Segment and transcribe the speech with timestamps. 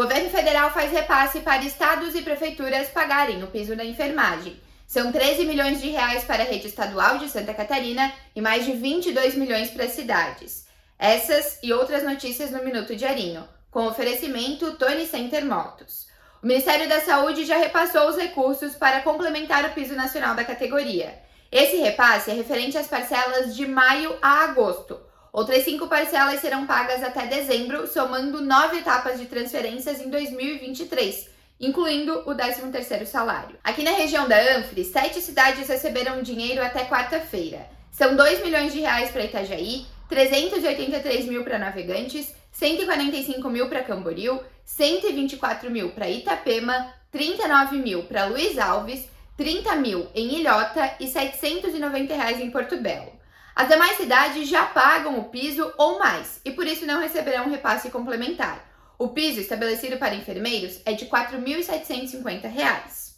[0.00, 4.58] Governo federal faz repasse para estados e prefeituras pagarem o piso da enfermagem.
[4.86, 8.72] São 13 milhões de reais para a rede estadual de Santa Catarina e mais de
[8.72, 10.64] 22 milhões para as cidades.
[10.98, 16.06] Essas e outras notícias no Minuto Diarinho, com oferecimento Tony Center Motos.
[16.42, 21.14] O Ministério da Saúde já repassou os recursos para complementar o piso nacional da categoria.
[21.52, 24.98] Esse repasse é referente às parcelas de maio a agosto.
[25.32, 31.28] Outras cinco parcelas serão pagas até dezembro, somando nove etapas de transferências em 2023,
[31.60, 33.56] incluindo o 13º salário.
[33.62, 37.68] Aqui na região da Anfre, sete cidades receberam dinheiro até quarta-feira.
[37.92, 44.40] São 2 milhões de reais para Itajaí, 383 mil para Navegantes, 145 mil para Camboriú,
[44.64, 52.14] 124 mil para Itapema, 39 mil para Luiz Alves, 30 mil em Ilhota e 790
[52.14, 53.19] reais em Porto Belo.
[53.60, 57.50] As demais cidades já pagam o piso ou mais e por isso não receberão um
[57.50, 58.64] repasse complementar.
[58.98, 63.12] O piso estabelecido para enfermeiros é de R$ 4.750.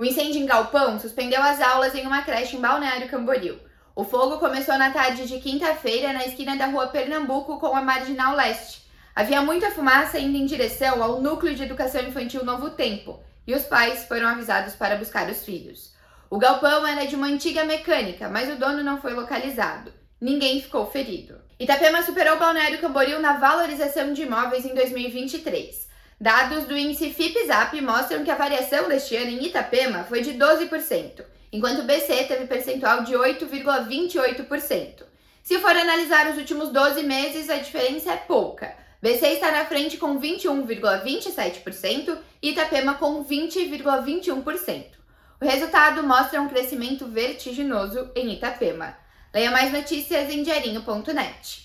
[0.00, 3.56] O incêndio em Galpão suspendeu as aulas em uma creche em Balneário Camboriú.
[3.94, 8.34] O fogo começou na tarde de quinta-feira na esquina da rua Pernambuco com a Marginal
[8.34, 8.84] Leste.
[9.14, 13.62] Havia muita fumaça indo em direção ao Núcleo de Educação Infantil Novo Tempo e os
[13.62, 15.94] pais foram avisados para buscar os filhos.
[16.28, 19.92] O galpão era de uma antiga mecânica, mas o dono não foi localizado.
[20.20, 21.40] Ninguém ficou ferido.
[21.58, 25.86] Itapema superou Balneário Camboriú na valorização de imóveis em 2023.
[26.20, 31.24] Dados do índice FIPZAP mostram que a variação deste ano em Itapema foi de 12%
[31.52, 35.04] enquanto o BC teve percentual de 8,28%.
[35.42, 38.74] Se for analisar os últimos 12 meses, a diferença é pouca.
[39.00, 44.96] BC está na frente com 21,27% e Itapema com 20,21%.
[45.38, 48.96] O resultado mostra um crescimento vertiginoso em Itapema.
[49.34, 51.64] Leia mais notícias em diarinho.net.